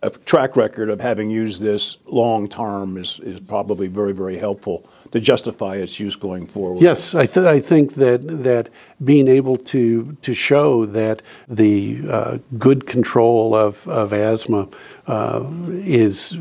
a 0.02 0.10
track 0.10 0.56
record 0.56 0.88
of 0.88 1.00
having 1.00 1.30
used 1.30 1.60
this 1.60 1.98
long 2.06 2.48
term 2.48 2.96
is, 2.96 3.18
is 3.20 3.40
probably 3.40 3.88
very, 3.88 4.12
very 4.12 4.38
helpful 4.38 4.88
to 5.10 5.18
justify 5.18 5.76
its 5.76 5.98
use 5.98 6.14
going 6.14 6.46
forward. 6.46 6.80
Yes, 6.80 7.12
I, 7.14 7.26
th- 7.26 7.46
I 7.46 7.58
think 7.58 7.94
that 7.94 8.20
that 8.44 8.68
being 9.04 9.26
able 9.26 9.56
to 9.56 10.16
to 10.22 10.32
show 10.32 10.86
that 10.86 11.22
the 11.48 12.02
uh, 12.08 12.38
good 12.56 12.86
control 12.86 13.52
of, 13.54 13.86
of 13.88 14.12
asthma 14.12 14.68
uh, 15.08 15.44
is 15.70 16.38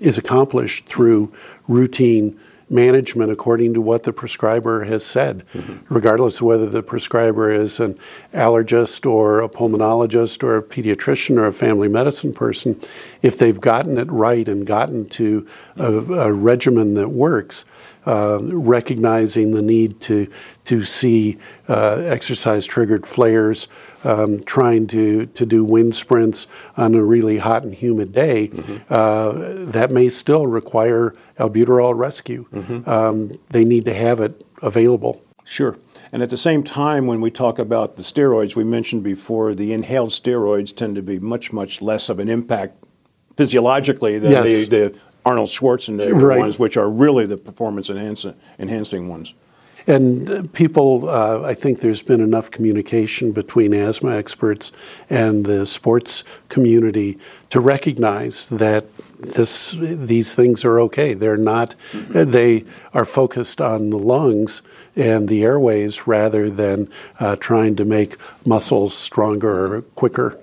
is 0.00 0.16
accomplished 0.16 0.86
through 0.86 1.32
routine 1.66 2.38
management 2.70 3.30
according 3.30 3.74
to 3.74 3.80
what 3.80 4.02
the 4.02 4.12
prescriber 4.12 4.84
has 4.84 5.04
said, 5.04 5.44
mm-hmm. 5.54 5.92
regardless 5.92 6.40
of 6.40 6.46
whether 6.46 6.66
the 6.66 6.82
prescriber 6.82 7.50
is 7.50 7.80
an 7.80 7.98
allergist 8.34 9.08
or 9.08 9.40
a 9.40 9.48
pulmonologist 9.48 10.42
or 10.42 10.56
a 10.56 10.62
pediatrician 10.62 11.38
or 11.38 11.46
a 11.46 11.52
family 11.52 11.88
medicine 11.88 12.32
person. 12.32 12.78
If 13.22 13.38
they've 13.38 13.60
gotten 13.60 13.98
it 13.98 14.10
right 14.10 14.46
and 14.48 14.66
gotten 14.66 15.06
to 15.06 15.46
a, 15.76 15.92
a 15.92 16.32
regimen 16.32 16.94
that 16.94 17.08
works, 17.08 17.64
uh, 18.06 18.38
recognizing 18.42 19.52
the 19.52 19.62
need 19.62 20.00
to 20.02 20.30
to 20.64 20.82
see 20.82 21.36
uh, 21.68 21.96
exercise 21.96 22.66
triggered 22.66 23.06
flares, 23.06 23.68
um, 24.04 24.40
trying 24.44 24.86
to 24.88 25.26
to 25.26 25.46
do 25.46 25.64
wind 25.64 25.94
sprints 25.94 26.46
on 26.76 26.94
a 26.94 27.02
really 27.02 27.38
hot 27.38 27.64
and 27.64 27.74
humid 27.74 28.12
day, 28.12 28.50
uh, 28.88 29.32
that 29.66 29.90
may 29.90 30.08
still 30.08 30.46
require 30.46 31.14
albuterol 31.38 31.96
rescue. 31.96 32.46
Um, 32.86 33.38
they 33.50 33.64
need 33.64 33.84
to 33.86 33.94
have 33.94 34.20
it 34.20 34.44
available. 34.62 35.22
Sure. 35.44 35.76
And 36.12 36.22
at 36.22 36.30
the 36.30 36.36
same 36.36 36.62
time, 36.62 37.06
when 37.06 37.20
we 37.20 37.30
talk 37.30 37.58
about 37.58 37.96
the 37.96 38.02
steroids, 38.02 38.56
we 38.56 38.64
mentioned 38.64 39.02
before 39.02 39.54
the 39.54 39.72
inhaled 39.72 40.10
steroids 40.10 40.74
tend 40.74 40.96
to 40.96 41.02
be 41.02 41.18
much, 41.18 41.52
much 41.52 41.82
less 41.82 42.08
of 42.08 42.18
an 42.18 42.28
impact 42.28 42.82
physiologically 43.36 44.18
than 44.18 44.32
Yes. 44.32 44.44
the, 44.46 44.64
the 44.66 44.98
Arnold 45.24 45.48
Schwarzenegger 45.48 46.20
Right. 46.20 46.38
ones, 46.38 46.58
which 46.58 46.76
are 46.76 46.88
really 46.90 47.26
the 47.26 47.36
performance 47.36 47.90
enhancing, 47.90 48.34
enhancing 48.58 49.08
ones. 49.08 49.34
And 49.88 50.52
people, 50.52 51.08
uh, 51.08 51.40
I 51.42 51.54
think 51.54 51.80
there's 51.80 52.02
been 52.02 52.20
enough 52.20 52.50
communication 52.50 53.32
between 53.32 53.72
asthma 53.72 54.14
experts 54.14 54.70
and 55.08 55.46
the 55.46 55.64
sports 55.64 56.24
community 56.50 57.18
to 57.48 57.58
recognize 57.58 58.48
that 58.50 58.84
this, 59.18 59.74
these 59.80 60.34
things 60.34 60.62
are 60.66 60.78
okay. 60.80 61.14
They're 61.14 61.38
not, 61.38 61.74
they 62.10 62.66
are 62.92 63.06
focused 63.06 63.62
on 63.62 63.88
the 63.88 63.98
lungs 63.98 64.60
and 64.94 65.26
the 65.26 65.42
airways 65.42 66.06
rather 66.06 66.50
than 66.50 66.90
uh, 67.18 67.36
trying 67.36 67.74
to 67.76 67.86
make 67.86 68.18
muscles 68.44 68.94
stronger 68.94 69.76
or 69.76 69.82
quicker. 69.82 70.38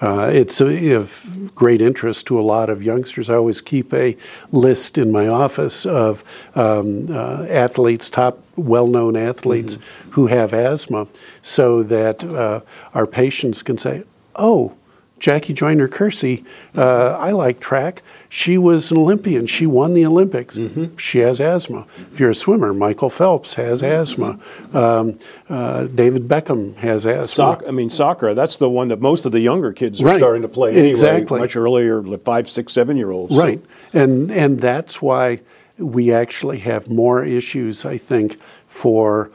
Uh, 0.00 0.30
it's 0.32 0.60
of 0.60 1.52
great 1.54 1.80
interest 1.80 2.26
to 2.26 2.38
a 2.38 2.42
lot 2.42 2.68
of 2.68 2.82
youngsters. 2.82 3.30
I 3.30 3.36
always 3.36 3.60
keep 3.60 3.94
a 3.94 4.16
list 4.50 4.98
in 4.98 5.12
my 5.12 5.28
office 5.28 5.86
of 5.86 6.24
um, 6.54 7.06
uh, 7.10 7.46
athletes, 7.48 8.10
top 8.10 8.38
well 8.56 8.86
known 8.86 9.16
athletes 9.16 9.78
who 10.10 10.26
have 10.26 10.52
asthma, 10.52 11.06
so 11.42 11.82
that 11.84 12.24
uh, 12.24 12.60
our 12.94 13.06
patients 13.06 13.62
can 13.62 13.78
say, 13.78 14.02
oh, 14.34 14.74
Jackie 15.20 15.54
Joyner 15.54 15.88
Kersee, 15.88 16.44
uh, 16.76 17.16
I 17.18 17.30
like 17.30 17.58
track. 17.60 18.02
She 18.28 18.58
was 18.58 18.90
an 18.90 18.98
Olympian. 18.98 19.46
She 19.46 19.64
won 19.66 19.94
the 19.94 20.04
Olympics. 20.04 20.58
She 20.98 21.18
has 21.20 21.40
asthma. 21.40 21.86
If 22.12 22.20
you're 22.20 22.30
a 22.30 22.34
swimmer, 22.34 22.74
Michael 22.74 23.08
Phelps 23.08 23.54
has 23.54 23.82
asthma. 23.82 24.38
Um, 24.74 25.18
uh, 25.48 25.84
David 25.86 26.28
Beckham 26.28 26.74
has 26.76 27.06
asthma. 27.06 27.26
Soc- 27.28 27.62
I 27.66 27.70
mean, 27.70 27.88
soccer, 27.90 28.34
that's 28.34 28.56
the 28.58 28.68
one 28.68 28.88
that 28.88 29.00
most 29.00 29.24
of 29.24 29.32
the 29.32 29.40
younger 29.40 29.72
kids 29.72 30.02
are 30.02 30.06
Right. 30.06 30.18
starting 30.18 30.42
to 30.42 30.48
play 30.48 30.72
anyway, 30.72 30.90
Exactly. 30.90 31.40
much 31.40 31.56
earlier, 31.56 32.02
like 32.02 32.22
five, 32.22 32.48
six, 32.48 32.72
seven 32.72 32.96
year 32.96 33.10
olds. 33.10 33.34
Right. 33.36 33.60
And 33.94 34.30
and 34.30 34.60
that's 34.60 35.00
why 35.00 35.40
we 35.78 36.12
actually 36.12 36.58
have 36.58 36.88
more 36.88 37.24
issues, 37.24 37.84
I 37.86 37.96
think, 37.98 38.36
for 38.68 39.30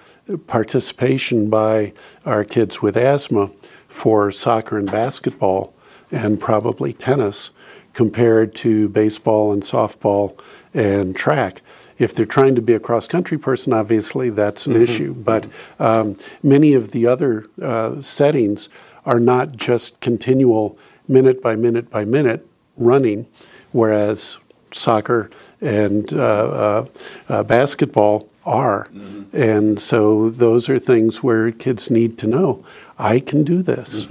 participation 0.48 1.50
by 1.50 1.94
our 2.26 2.44
kids 2.44 2.82
with 2.82 2.96
asthma 2.98 3.50
for 3.90 4.32
soccer 4.32 4.78
and 4.78 4.90
basketball 4.90 5.74
and 6.12 6.40
probably 6.40 6.94
tennis 6.94 7.52
compared 7.94 8.56
to 8.56 8.88
baseball 8.90 9.52
and 9.52 9.64
softball 9.64 10.40
and 10.74 11.16
track. 11.16 11.62
If 11.98 12.16
they're 12.16 12.26
trying 12.26 12.56
to 12.56 12.62
be 12.62 12.74
a 12.74 12.80
cross 12.80 13.08
country 13.08 13.38
person, 13.38 13.74
obviously 13.74 14.30
that's 14.30 14.66
an 14.66 14.78
issue. 14.78 15.14
But 15.14 15.48
um, 15.80 16.16
many 16.42 16.74
of 16.74 16.92
the 16.92 17.06
other 17.08 17.46
uh, 17.62 18.00
settings 18.00 18.70
are 19.06 19.20
not 19.20 19.58
just 19.58 20.00
continual 20.00 20.78
minute 21.08 21.42
by 21.42 21.58
minute 21.58 21.90
by 21.90 22.06
minute 22.06 22.48
running, 22.78 23.28
whereas 23.74 24.38
soccer 24.72 25.30
and 25.60 26.14
uh, 26.14 26.18
uh, 26.18 26.86
uh, 27.28 27.44
basketball 27.44 28.30
are. 28.46 28.88
And 29.34 29.80
so 29.80 30.30
those 30.30 30.70
are 30.70 30.80
things 30.80 31.22
where 31.22 31.52
kids 31.52 31.92
need 31.92 32.18
to 32.20 32.28
know 32.28 32.64
I 33.00 33.22
can 33.22 33.44
do 33.44 33.64
this. 33.64 34.06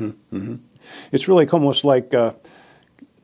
It's 1.12 1.28
really 1.28 1.46
almost 1.48 1.84
like 1.84 2.14
uh, 2.14 2.32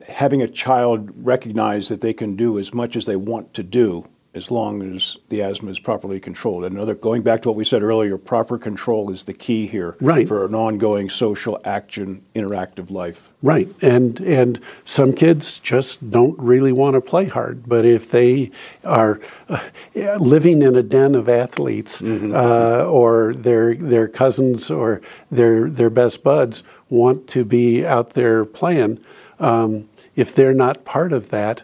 having 0.07 0.41
a 0.41 0.47
child 0.47 1.11
recognize 1.15 1.87
that 1.87 2.01
they 2.01 2.13
can 2.13 2.35
do 2.35 2.59
as 2.59 2.73
much 2.73 2.95
as 2.95 3.05
they 3.05 3.15
want 3.15 3.55
to 3.55 3.63
do 3.63 4.05
as 4.35 4.51
long 4.51 4.83
as 4.93 5.17
the 5.29 5.41
asthma 5.41 5.71
is 5.71 5.79
properly 5.79 6.19
controlled. 6.19 6.65
Another, 6.65 6.93
going 6.93 7.21
back 7.21 7.41
to 7.41 7.49
what 7.49 7.55
we 7.55 7.63
said 7.63 7.81
earlier, 7.81 8.17
proper 8.17 8.57
control 8.57 9.09
is 9.09 9.23
the 9.23 9.33
key 9.33 9.65
here 9.65 9.95
Right. 10.01 10.27
for 10.27 10.45
an 10.45 10.53
ongoing 10.53 11.09
social 11.09 11.59
action, 11.63 12.21
interactive 12.35 12.91
life. 12.91 13.29
Right, 13.41 13.69
and 13.81 14.19
and 14.21 14.59
some 14.83 15.13
kids 15.13 15.59
just 15.59 16.09
don't 16.09 16.37
really 16.37 16.71
want 16.71 16.95
to 16.95 17.01
play 17.01 17.25
hard. 17.25 17.67
But 17.67 17.85
if 17.85 18.09
they 18.11 18.51
are 18.83 19.19
uh, 19.47 19.59
living 20.19 20.61
in 20.63 20.75
a 20.75 20.83
den 20.83 21.15
of 21.15 21.29
athletes, 21.29 22.01
uh, 22.01 22.87
or 22.89 23.33
their 23.35 23.75
their 23.75 24.07
cousins 24.07 24.69
or 24.71 25.01
their 25.31 25.69
their 25.69 25.91
best 25.91 26.23
buds 26.23 26.63
want 26.89 27.27
to 27.27 27.45
be 27.45 27.85
out 27.85 28.11
there 28.11 28.45
playing, 28.45 28.99
um, 29.39 29.87
if 30.15 30.33
they're 30.35 30.53
not 30.53 30.83
part 30.83 31.13
of 31.13 31.29
that, 31.29 31.63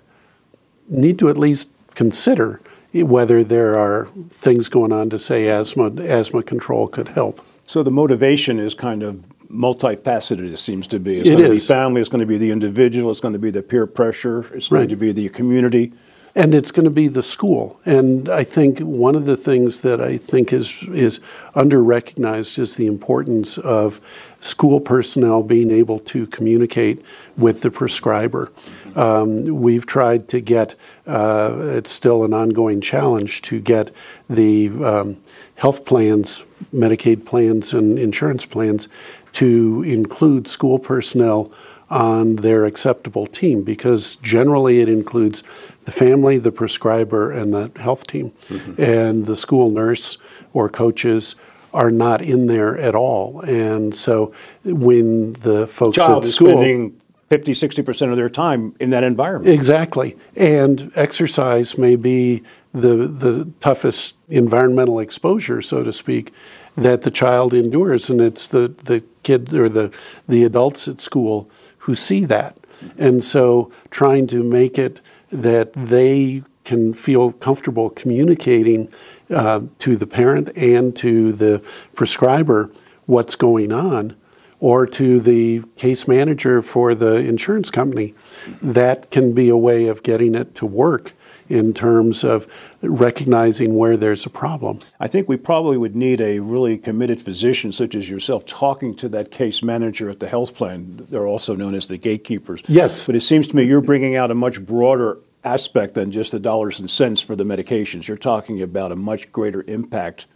need 0.87 1.17
to 1.19 1.29
at 1.29 1.37
least 1.37 1.69
consider 1.95 2.61
whether 2.93 3.43
there 3.43 3.77
are 3.77 4.07
things 4.29 4.67
going 4.67 4.91
on 4.91 5.09
to 5.09 5.19
say 5.19 5.47
asthma 5.47 5.89
asthma 6.01 6.43
control 6.43 6.87
could 6.87 7.07
help. 7.09 7.41
So 7.65 7.83
the 7.83 7.91
motivation 7.91 8.59
is 8.59 8.73
kind 8.73 9.01
of 9.01 9.25
multifaceted. 9.49 10.51
It 10.51 10.57
seems 10.57 10.87
to 10.87 10.99
be. 10.99 11.19
It's 11.19 11.29
it 11.29 11.37
going 11.37 11.51
is. 11.51 11.63
to 11.63 11.67
be 11.67 11.73
family. 11.73 12.01
It's 12.01 12.09
going 12.09 12.21
to 12.21 12.25
be 12.25 12.37
the 12.37 12.51
individual. 12.51 13.11
It's 13.11 13.21
going 13.21 13.33
to 13.33 13.39
be 13.39 13.51
the 13.51 13.63
peer 13.63 13.85
pressure. 13.85 14.39
It's 14.53 14.71
right. 14.71 14.79
going 14.79 14.89
to 14.89 14.95
be 14.95 15.11
the 15.11 15.29
community 15.29 15.93
and 16.35 16.55
it's 16.55 16.71
going 16.71 16.85
to 16.85 16.89
be 16.89 17.07
the 17.07 17.23
school. 17.23 17.79
And 17.85 18.29
I 18.29 18.43
think 18.43 18.79
one 18.79 19.15
of 19.15 19.25
the 19.25 19.35
things 19.35 19.81
that 19.81 20.01
I 20.01 20.17
think 20.17 20.53
is 20.53 20.83
is 20.83 21.19
under 21.55 21.83
recognized 21.83 22.57
is 22.59 22.75
the 22.75 22.87
importance 22.87 23.57
of 23.57 23.99
school 24.39 24.79
personnel 24.79 25.43
being 25.43 25.71
able 25.71 25.99
to 25.99 26.25
communicate 26.27 27.03
with 27.37 27.61
the 27.61 27.71
prescriber. 27.71 28.51
Um, 28.95 29.45
we've 29.61 29.85
tried 29.85 30.27
to 30.29 30.41
get 30.41 30.75
uh, 31.07 31.73
it's 31.75 31.91
still 31.91 32.23
an 32.23 32.33
ongoing 32.33 32.81
challenge 32.81 33.41
to 33.43 33.59
get 33.59 33.91
the 34.29 34.69
um, 34.83 35.17
health 35.55 35.85
plans, 35.85 36.43
Medicaid 36.73 37.25
plans, 37.25 37.73
and 37.73 37.99
insurance 37.99 38.45
plans 38.45 38.89
to 39.33 39.83
include 39.83 40.47
school 40.47 40.79
personnel 40.79 41.51
on 41.89 42.37
their 42.37 42.65
acceptable 42.65 43.27
team 43.27 43.63
because 43.63 44.15
generally 44.17 44.79
it 44.79 44.87
includes 44.87 45.43
the 45.83 45.91
family, 45.91 46.37
the 46.37 46.51
prescriber, 46.51 47.31
and 47.31 47.53
the 47.53 47.71
health 47.75 48.07
team. 48.07 48.31
Mm-hmm. 48.47 48.81
And 48.81 49.25
the 49.25 49.35
school 49.35 49.69
nurse 49.69 50.17
or 50.53 50.69
coaches 50.69 51.35
are 51.73 51.91
not 51.91 52.21
in 52.21 52.47
there 52.47 52.77
at 52.77 52.95
all. 52.95 53.41
And 53.41 53.95
so 53.95 54.33
when 54.63 55.33
the 55.33 55.67
folks 55.67 55.97
Child 55.97 56.23
at 56.23 56.29
school 56.29 56.51
spending 56.51 57.00
50, 57.31 57.53
60% 57.53 58.09
of 58.09 58.17
their 58.17 58.27
time 58.27 58.75
in 58.81 58.89
that 58.89 59.05
environment. 59.05 59.55
Exactly. 59.55 60.17
And 60.35 60.91
exercise 60.95 61.77
may 61.77 61.95
be 61.95 62.43
the 62.73 63.07
the 63.07 63.49
toughest 63.61 64.17
environmental 64.27 64.99
exposure, 64.99 65.61
so 65.61 65.81
to 65.81 65.93
speak, 65.93 66.33
that 66.75 67.03
the 67.03 67.09
child 67.11 67.53
endures. 67.53 68.09
And 68.09 68.19
it's 68.19 68.49
the, 68.49 68.67
the 68.83 69.01
kids 69.23 69.55
or 69.55 69.69
the, 69.69 69.97
the 70.27 70.43
adults 70.43 70.89
at 70.89 70.99
school 70.99 71.49
who 71.77 71.95
see 71.95 72.25
that. 72.25 72.57
And 72.97 73.23
so 73.23 73.71
trying 73.91 74.27
to 74.27 74.43
make 74.43 74.77
it 74.77 74.99
that 75.31 75.71
they 75.71 76.43
can 76.65 76.91
feel 76.91 77.31
comfortable 77.31 77.91
communicating 77.91 78.91
uh, 79.29 79.61
to 79.79 79.95
the 79.95 80.05
parent 80.05 80.51
and 80.57 80.93
to 80.97 81.31
the 81.31 81.63
prescriber 81.95 82.73
what's 83.05 83.37
going 83.37 83.71
on, 83.71 84.17
or 84.61 84.85
to 84.85 85.19
the 85.19 85.63
case 85.75 86.07
manager 86.07 86.61
for 86.61 86.95
the 86.95 87.15
insurance 87.15 87.69
company. 87.69 88.13
That 88.61 89.11
can 89.11 89.33
be 89.33 89.49
a 89.49 89.57
way 89.57 89.87
of 89.87 90.03
getting 90.03 90.35
it 90.35 90.55
to 90.55 90.65
work 90.65 91.13
in 91.49 91.73
terms 91.73 92.23
of 92.23 92.47
recognizing 92.81 93.75
where 93.75 93.97
there's 93.97 94.25
a 94.25 94.29
problem. 94.29 94.79
I 95.01 95.07
think 95.07 95.27
we 95.27 95.35
probably 95.35 95.77
would 95.77 95.95
need 95.95 96.21
a 96.21 96.39
really 96.39 96.77
committed 96.77 97.19
physician 97.19 97.73
such 97.73 97.93
as 97.93 98.09
yourself 98.09 98.45
talking 98.45 98.95
to 98.97 99.09
that 99.09 99.31
case 99.31 99.61
manager 99.61 100.09
at 100.09 100.21
the 100.21 100.29
health 100.29 100.55
plan. 100.55 101.07
They're 101.09 101.27
also 101.27 101.55
known 101.55 101.75
as 101.75 101.87
the 101.87 101.97
gatekeepers. 101.97 102.61
Yes. 102.67 103.05
But 103.05 103.15
it 103.15 103.21
seems 103.21 103.47
to 103.49 103.55
me 103.55 103.63
you're 103.63 103.81
bringing 103.81 104.15
out 104.15 104.31
a 104.31 104.35
much 104.35 104.65
broader 104.65 105.17
aspect 105.43 105.95
than 105.95 106.11
just 106.11 106.31
the 106.31 106.39
dollars 106.39 106.79
and 106.79 106.89
cents 106.89 107.19
for 107.19 107.35
the 107.35 107.43
medications. 107.43 108.07
You're 108.07 108.15
talking 108.15 108.61
about 108.61 108.91
a 108.91 108.95
much 108.95 109.31
greater 109.31 109.63
impact 109.67 110.27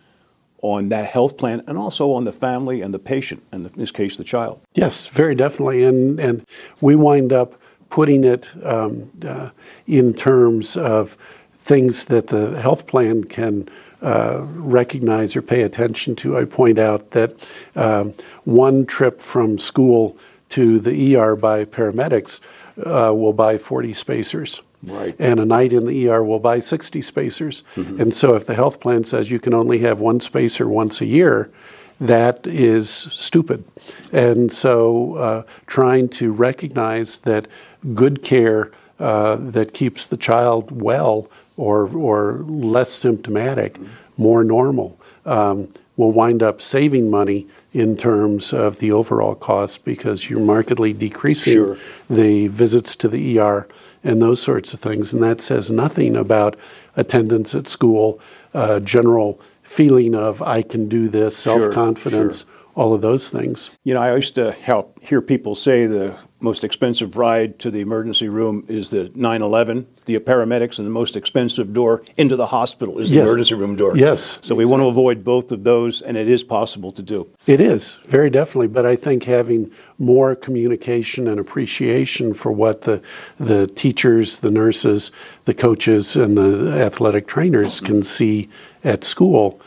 on 0.66 0.90
that 0.90 1.06
health 1.06 1.38
plan 1.38 1.62
and 1.68 1.78
also 1.78 2.12
on 2.12 2.24
the 2.24 2.32
family 2.32 2.82
and 2.82 2.92
the 2.94 3.00
patient, 3.00 3.44
and 3.52 3.68
in 3.68 3.74
this 3.74 3.92
case, 3.92 4.18
the 4.18 4.24
child. 4.24 4.60
Yes, 4.74 5.08
very 5.10 5.36
definitely. 5.36 5.84
And, 5.84 6.20
and 6.20 6.46
we 6.82 6.96
wind 6.96 7.32
up 7.32 7.54
putting 7.92 8.24
it 8.24 8.50
um, 8.64 9.12
uh, 9.24 9.52
in 9.86 10.14
terms 10.14 10.76
of 10.76 11.18
things 11.60 12.06
that 12.06 12.28
the 12.28 12.60
health 12.60 12.88
plan 12.88 13.24
can 13.24 13.70
uh, 14.02 14.42
recognize 14.56 15.36
or 15.36 15.44
pay 15.44 15.62
attention 15.62 16.16
to. 16.16 16.38
I 16.38 16.46
point 16.46 16.80
out 16.80 17.12
that 17.12 17.48
um, 17.76 18.14
one 18.44 18.86
trip 18.88 19.22
from 19.22 19.60
school 19.60 20.18
to 20.50 20.80
the 20.80 21.16
ER 21.16 21.36
by 21.36 21.66
paramedics 21.66 22.40
uh, 22.78 23.14
will 23.14 23.34
buy 23.34 23.58
40 23.60 23.94
spacers. 23.94 24.62
Right. 24.88 25.16
And 25.20 25.40
a 25.40 25.46
night 25.46 25.74
in 25.74 25.86
the 25.86 26.10
ER 26.10 26.24
will 26.24 26.40
buy 26.40 26.60
60 26.60 27.02
spacers. 27.02 27.64
Mm-hmm. 27.76 28.02
And 28.02 28.16
so 28.16 28.36
if 28.36 28.46
the 28.46 28.56
health 28.56 28.80
plan 28.80 29.06
says 29.06 29.32
you 29.32 29.40
can 29.40 29.54
only 29.54 29.80
have 29.80 30.00
one 30.00 30.20
spacer 30.20 30.68
once 30.68 31.02
a 31.02 31.06
year, 31.06 31.52
that 32.00 32.46
is 32.46 32.90
stupid. 32.90 33.64
And 34.12 34.52
so 34.52 35.16
uh, 35.16 35.44
trying 35.66 36.10
to 36.10 36.32
recognize 36.32 37.20
that 37.20 37.48
good 37.94 38.24
care 38.24 38.72
uh, 39.00 39.38
that 39.38 39.74
keeps 39.74 40.06
the 40.06 40.18
child 40.18 40.82
well 40.82 41.30
or, 41.58 41.88
or 41.96 42.44
less 42.48 42.92
symptomatic, 42.92 43.78
more 44.18 44.44
normal, 44.44 45.00
um, 45.26 45.72
will 45.98 46.12
wind 46.12 46.44
up 46.44 46.62
saving 46.62 47.10
money 47.10 47.48
in 47.76 47.98
terms 47.98 48.54
of 48.54 48.80
the 48.80 48.90
overall 48.90 49.36
cost 49.36 49.84
because 49.84 50.30
you're 50.30 50.40
markedly 50.40 50.94
decreasing 50.94 51.54
sure. 51.56 51.78
the 52.10 52.48
visits 52.48 52.96
to 52.96 53.10
the 53.10 53.38
ER 53.38 53.68
and 54.02 54.22
those 54.22 54.42
sorts 54.42 54.74
of 54.74 54.80
things. 54.80 55.14
And 55.14 55.22
that 55.22 55.42
says 55.42 55.70
nothing 55.70 56.16
about 56.16 56.56
attendance 56.96 57.54
at 57.54 57.68
school, 57.68 58.18
uh, 58.54 58.80
general 58.80 59.42
feeling 59.62 60.16
of 60.16 60.42
I 60.42 60.62
can 60.62 60.88
do 60.88 61.10
this, 61.10 61.36
self 61.36 61.74
confidence, 61.74 62.46
sure, 62.46 62.54
sure. 62.54 62.65
All 62.76 62.94
of 62.94 63.02
those 63.02 63.30
things. 63.30 63.72
You 63.84 63.94
know, 63.94 64.02
I 64.02 64.14
used 64.16 64.36
to 64.36 64.52
help 64.52 65.02
hear 65.02 65.22
people 65.22 65.56
say 65.56 65.86
the 65.86 66.18
most 66.42 66.64
expensive 66.64 67.18
ride 67.18 67.58
to 67.58 67.72
the 67.72 67.80
emergency 67.80 68.28
room 68.28 68.66
is 68.68 68.90
the 68.90 69.10
911, 69.16 69.88
the 70.06 70.20
paramedics, 70.20 70.78
and 70.78 70.86
the 70.86 70.92
most 70.92 71.16
expensive 71.16 71.74
door 71.74 72.04
into 72.18 72.36
the 72.36 72.48
hospital 72.48 73.00
is 73.00 73.10
the 73.10 73.16
yes. 73.16 73.28
emergency 73.28 73.56
room 73.56 73.76
door. 73.76 73.98
Yes. 73.98 74.22
So 74.22 74.38
exactly. 74.38 74.58
we 74.58 74.66
want 74.66 74.82
to 74.82 74.88
avoid 74.88 75.24
both 75.24 75.52
of 75.54 75.64
those, 75.64 76.02
and 76.02 76.18
it 76.18 76.28
is 76.28 76.44
possible 76.44 76.92
to 76.92 77.02
do. 77.02 77.30
It 77.48 77.62
is, 77.62 77.96
very 78.06 78.30
definitely. 78.30 78.68
But 78.68 78.86
I 78.86 78.96
think 78.98 79.24
having 79.24 79.72
more 79.98 80.36
communication 80.36 81.28
and 81.28 81.40
appreciation 81.40 82.34
for 82.34 82.52
what 82.52 82.82
the, 82.82 83.02
the 83.40 83.68
teachers, 83.68 84.40
the 84.40 84.52
nurses, 84.52 85.12
the 85.46 85.54
coaches, 85.54 86.16
and 86.18 86.38
the 86.38 86.80
athletic 86.80 87.26
trainers 87.28 87.80
can 87.80 88.04
see 88.04 88.50
at 88.84 89.06
school 89.06 89.62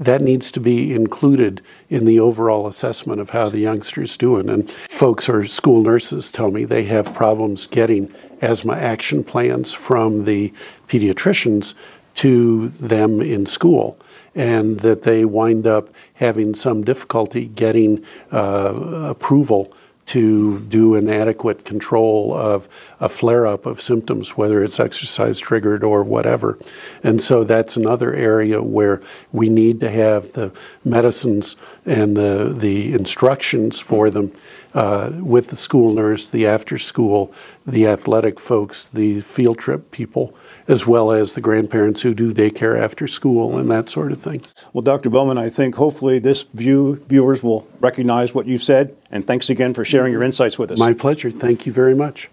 that 0.00 0.20
needs 0.20 0.50
to 0.52 0.60
be 0.60 0.92
included 0.92 1.62
in 1.88 2.04
the 2.04 2.18
overall 2.18 2.66
assessment 2.66 3.20
of 3.20 3.30
how 3.30 3.48
the 3.48 3.60
youngster's 3.60 4.16
doing. 4.16 4.48
And 4.48 4.70
folks 4.70 5.28
or 5.28 5.44
school 5.46 5.82
nurses 5.82 6.30
tell 6.30 6.50
me 6.50 6.64
they 6.64 6.84
have 6.84 7.14
problems 7.14 7.66
getting 7.66 8.12
asthma 8.42 8.74
action 8.74 9.22
plans 9.22 9.72
from 9.72 10.24
the 10.24 10.52
pediatricians 10.88 11.74
to 12.16 12.68
them 12.68 13.20
in 13.20 13.46
school, 13.46 13.98
and 14.34 14.80
that 14.80 15.02
they 15.02 15.24
wind 15.24 15.66
up 15.66 15.88
having 16.14 16.54
some 16.54 16.84
difficulty 16.84 17.46
getting 17.46 18.04
uh, 18.32 18.72
approval 19.08 19.72
to 20.06 20.60
do 20.60 20.94
an 20.94 21.08
adequate 21.08 21.64
control 21.64 22.34
of 22.34 22.68
a 23.00 23.08
flare 23.08 23.46
up 23.46 23.66
of 23.66 23.80
symptoms, 23.80 24.36
whether 24.36 24.62
it's 24.62 24.78
exercise 24.78 25.38
triggered 25.38 25.82
or 25.82 26.02
whatever. 26.02 26.58
And 27.02 27.22
so 27.22 27.44
that's 27.44 27.76
another 27.76 28.14
area 28.14 28.62
where 28.62 29.00
we 29.32 29.48
need 29.48 29.80
to 29.80 29.90
have 29.90 30.32
the 30.32 30.52
medicines 30.84 31.56
and 31.86 32.16
the, 32.16 32.54
the 32.56 32.92
instructions 32.94 33.80
for 33.80 34.10
them 34.10 34.32
uh, 34.74 35.10
with 35.20 35.48
the 35.48 35.56
school 35.56 35.92
nurse, 35.92 36.26
the 36.26 36.46
after 36.46 36.78
school, 36.78 37.32
the 37.66 37.86
athletic 37.86 38.40
folks, 38.40 38.86
the 38.86 39.20
field 39.20 39.58
trip 39.58 39.90
people, 39.90 40.34
as 40.66 40.86
well 40.86 41.12
as 41.12 41.34
the 41.34 41.40
grandparents 41.40 42.02
who 42.02 42.14
do 42.14 42.32
daycare 42.34 42.78
after 42.78 43.06
school 43.06 43.56
and 43.56 43.70
that 43.70 43.88
sort 43.88 44.12
of 44.12 44.20
thing. 44.20 44.42
Well, 44.72 44.82
Dr. 44.82 45.10
Bowman, 45.10 45.38
I 45.38 45.48
think 45.48 45.76
hopefully 45.76 46.18
this 46.18 46.42
view 46.42 46.96
viewers 47.06 47.42
will 47.42 47.68
recognize 47.80 48.34
what 48.34 48.46
you've 48.46 48.62
said, 48.62 48.96
and 49.10 49.24
thanks 49.24 49.48
again 49.48 49.74
for 49.74 49.84
sharing 49.84 50.12
your 50.12 50.22
insights 50.22 50.58
with 50.58 50.72
us. 50.72 50.78
My 50.78 50.92
pleasure. 50.92 51.30
Thank 51.30 51.66
you 51.66 51.72
very 51.72 51.94
much. 51.94 52.30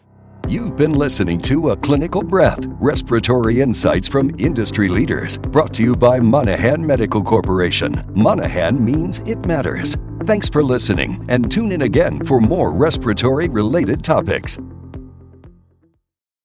You've 0.47 0.75
been 0.75 0.93
listening 0.93 1.39
to 1.41 1.69
A 1.69 1.77
Clinical 1.77 2.21
Breath 2.21 2.65
Respiratory 2.79 3.61
Insights 3.61 4.07
from 4.07 4.35
Industry 4.37 4.89
Leaders, 4.89 5.37
brought 5.37 5.73
to 5.75 5.83
you 5.83 5.95
by 5.95 6.19
Monaghan 6.19 6.85
Medical 6.85 7.23
Corporation. 7.23 8.03
Monaghan 8.15 8.83
means 8.83 9.19
it 9.19 9.45
matters. 9.45 9.97
Thanks 10.25 10.49
for 10.49 10.63
listening, 10.63 11.25
and 11.29 11.51
tune 11.51 11.71
in 11.71 11.83
again 11.83 12.23
for 12.25 12.41
more 12.41 12.71
respiratory 12.71 13.47
related 13.47 14.03
topics. 14.03 14.57